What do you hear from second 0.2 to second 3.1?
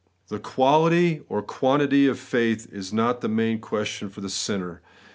The quality or quantity of faith is